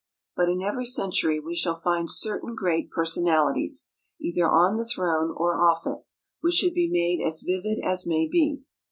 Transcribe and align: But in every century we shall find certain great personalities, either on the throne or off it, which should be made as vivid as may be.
But 0.35 0.49
in 0.49 0.63
every 0.63 0.87
century 0.87 1.39
we 1.39 1.53
shall 1.53 1.79
find 1.79 2.09
certain 2.09 2.55
great 2.55 2.89
personalities, 2.89 3.87
either 4.19 4.49
on 4.49 4.77
the 4.77 4.83
throne 4.83 5.31
or 5.37 5.61
off 5.63 5.85
it, 5.85 5.99
which 6.39 6.55
should 6.55 6.73
be 6.73 6.89
made 6.91 7.23
as 7.23 7.43
vivid 7.45 7.77
as 7.85 8.07
may 8.07 8.27
be. 8.27 8.63